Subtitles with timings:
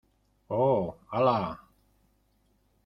[0.49, 1.59] oh...¡ hala!